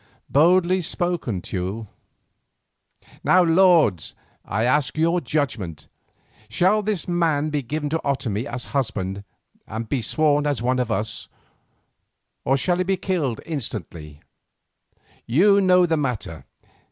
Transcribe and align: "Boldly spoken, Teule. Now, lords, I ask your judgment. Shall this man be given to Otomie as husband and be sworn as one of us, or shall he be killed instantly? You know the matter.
"Boldly 0.31 0.81
spoken, 0.81 1.43
Teule. 1.43 1.87
Now, 3.23 3.43
lords, 3.43 4.15
I 4.43 4.63
ask 4.63 4.97
your 4.97 5.21
judgment. 5.21 5.87
Shall 6.49 6.81
this 6.81 7.07
man 7.07 7.51
be 7.51 7.61
given 7.61 7.87
to 7.91 8.01
Otomie 8.03 8.45
as 8.47 8.63
husband 8.73 9.23
and 9.67 9.87
be 9.87 10.01
sworn 10.01 10.47
as 10.47 10.59
one 10.59 10.79
of 10.79 10.89
us, 10.91 11.27
or 12.43 12.57
shall 12.57 12.77
he 12.77 12.83
be 12.83 12.97
killed 12.97 13.41
instantly? 13.45 14.21
You 15.27 15.61
know 15.63 15.85
the 15.85 15.97
matter. 15.97 16.45